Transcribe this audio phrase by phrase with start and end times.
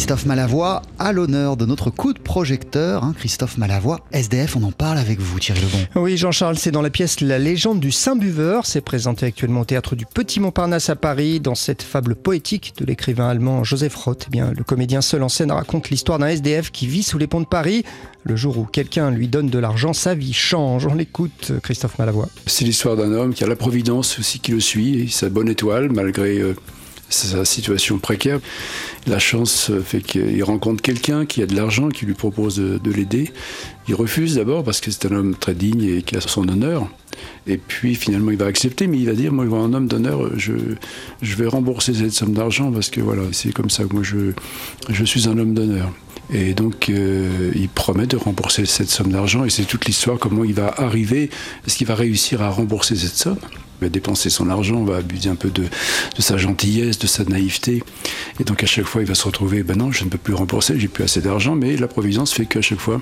[0.00, 3.04] Christophe Malavoie à l'honneur de notre coup de projecteur.
[3.04, 5.86] Hein, Christophe Malavoie, SDF, on en parle avec vous Thierry Lebon.
[5.94, 8.64] Oui Jean-Charles, c'est dans la pièce La légende du Saint-Buveur.
[8.64, 11.38] C'est présenté actuellement au théâtre du Petit Montparnasse à Paris.
[11.38, 15.28] Dans cette fable poétique de l'écrivain allemand Joseph Roth, eh bien, le comédien seul en
[15.28, 17.84] scène raconte l'histoire d'un SDF qui vit sous les ponts de Paris.
[18.24, 20.86] Le jour où quelqu'un lui donne de l'argent, sa vie change.
[20.86, 22.30] On l'écoute, Christophe Malavoie.
[22.46, 25.50] C'est l'histoire d'un homme qui a la providence aussi qui le suit, et sa bonne
[25.50, 26.38] étoile malgré...
[26.38, 26.56] Euh,
[27.10, 28.40] sa situation précaire.
[29.06, 33.30] La chance fait qu'il rencontre quelqu'un qui a de l'argent, qui lui propose de, l'aider.
[33.88, 36.88] Il refuse d'abord parce que c'est un homme très digne et qui a son honneur.
[37.46, 39.88] Et puis finalement, il va accepter, mais il va dire Moi, je vois un homme
[39.88, 40.52] d'honneur, je,
[41.22, 44.32] vais rembourser cette somme d'argent parce que voilà, c'est comme ça que moi, je,
[44.88, 45.92] je suis un homme d'honneur.
[46.32, 49.44] Et donc, euh, il promet de rembourser cette somme d'argent.
[49.44, 51.30] Et c'est toute l'histoire, comment il va arriver,
[51.66, 53.38] est-ce qu'il va réussir à rembourser cette somme
[53.80, 55.64] va dépenser son argent, va abuser un peu de,
[56.18, 57.82] sa gentillesse, de sa naïveté.
[58.38, 60.34] Et donc à chaque fois, il va se retrouver, ben non, je ne peux plus
[60.34, 63.00] rembourser, j'ai plus assez d'argent, mais la providence fait qu'à chaque fois,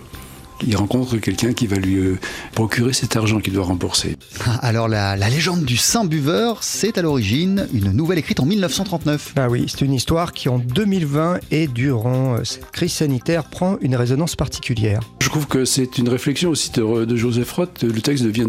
[0.67, 2.19] il rencontre quelqu'un qui va lui euh,
[2.55, 4.17] procurer cet argent qu'il doit rembourser.
[4.45, 9.35] Ah, alors la, légende du Saint Buveur, c'est à l'origine une nouvelle écrite en 1939.
[9.37, 13.77] Ah oui, c'est une histoire qui en 2020 et durant euh, cette crise sanitaire prend
[13.81, 15.01] une résonance particulière.
[15.21, 17.83] Je trouve que c'est une réflexion aussi de, Joseph Roth.
[17.83, 18.47] Le texte devient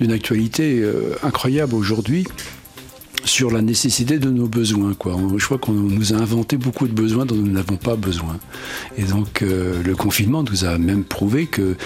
[0.00, 2.26] d'une actualité euh, incroyable aujourd'hui
[3.24, 4.94] sur la nécessité de nos besoins.
[4.94, 5.16] Quoi.
[5.36, 8.38] Je crois qu'on nous a inventé beaucoup de besoins dont nous n'avons pas besoin.
[8.96, 11.76] Et donc euh, le confinement nous a même prouvé que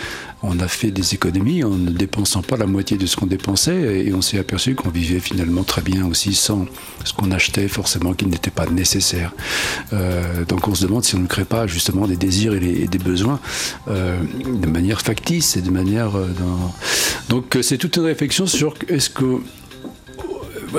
[0.43, 4.07] on a fait des économies en ne dépensant pas la moitié de ce qu'on dépensait
[4.07, 6.67] et on s'est aperçu qu'on vivait finalement très bien aussi sans
[7.05, 9.33] ce qu'on achetait forcément qui n'était pas nécessaire.
[9.93, 12.99] Euh, donc on se demande si on ne crée pas justement des désirs et, des
[12.99, 13.41] besoins
[13.89, 16.13] euh, de manière factice et de manière...
[17.29, 19.41] Donc c'est toute une réflexion sur est-ce que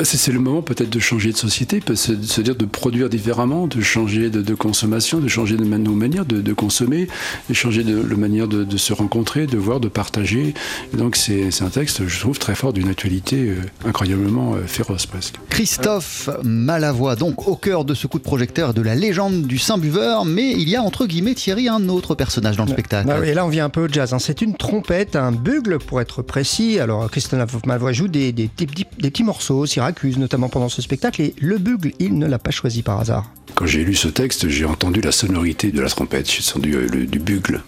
[0.03, 4.29] c'est le moment peut-être de changer de société, se dire de produire différemment, de changer
[4.29, 7.07] de, consommation, de changer de nos manières de, consommer,
[7.49, 10.53] de changer de, manière de, se rencontrer, de voir, de partager.
[10.93, 13.55] donc c'est un texte, je trouve, très fort d'une actualité euh,
[13.85, 15.35] incroyablement euh, féroce presque.
[15.49, 20.25] Christophe Malavoie, donc au cœur de ce coup de projecteur de la légende du Saint-Buveur,
[20.25, 23.09] mais il y a entre guillemets Thierry un autre personnage dans le spectacle.
[23.25, 24.19] et là on vient un peu au jazz, hein.
[24.19, 26.79] c'est une trompette, un bugle pour être précis.
[26.79, 31.57] Alors Christophe Malavoie joue des, des, petits morceaux, accuse notamment pendant ce spectacle, et le
[31.57, 33.31] bugle, il ne l'a pas choisi par hasard.
[33.55, 37.05] Quand j'ai lu ce texte, j'ai entendu la sonorité de la trompette, j'ai entendu euh,
[37.05, 37.63] du bugle.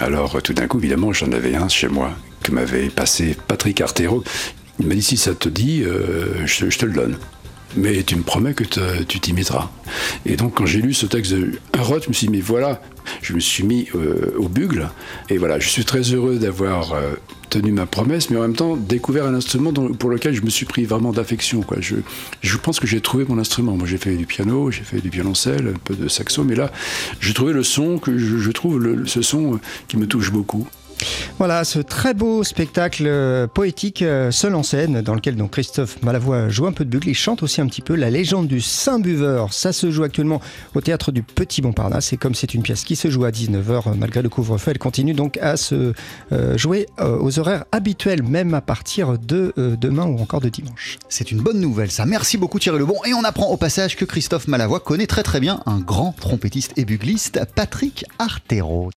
[0.00, 2.12] Alors tout d'un coup, évidemment, j'en avais un chez moi
[2.42, 4.24] que m'avait passé Patrick Artero.
[4.78, 7.16] Il m'a dit si ça te dit, euh, je, te le donne
[7.76, 8.64] mais tu me promets que
[9.04, 9.70] tu t'imiteras.
[10.26, 12.82] Et donc quand j'ai lu ce texte de Roth, je me suis dit, mais voilà,
[13.30, 14.88] je me suis mis euh, au bugle,
[15.28, 16.94] et voilà, je suis très heureux d'avoir
[17.50, 20.64] tenu ma promesse, mais en même temps découvert un instrument pour lequel je me suis
[20.66, 21.64] pris vraiment d'affection.
[21.80, 21.96] Je,
[22.40, 23.76] je pense que j'ai trouvé mon instrument.
[23.76, 26.70] Moi, j'ai fait du piano, j'ai fait du violoncelle, un peu de saxo, mais là,
[27.20, 30.66] j'ai trouvé le son que je, trouve ce son qui me touche beaucoup.
[31.38, 36.02] Voilà, ce très beau spectacle euh, poétique euh, seul en scène, dans lequel donc Christophe
[36.02, 38.60] Malavoie joue un peu de bugle, il chante aussi un petit peu la légende du
[38.60, 39.52] Saint-Buveur.
[39.52, 40.40] Ça se joue actuellement
[40.74, 43.96] au théâtre du Petit Montparnasse, et comme c'est une pièce qui se joue à 19h,
[43.96, 45.92] malgré le couvre-feu, elle continue donc à se
[46.32, 50.98] euh, jouer aux horaires habituels, même à partir de demain ou encore de dimanche.
[51.08, 52.06] C'est une bonne nouvelle, ça.
[52.06, 52.96] Merci beaucoup Thierry Lebon.
[53.06, 56.72] Et on apprend au passage que Christophe Malavoie connaît très très bien un grand trompettiste
[56.76, 58.88] et bugliste, Patrick Artero.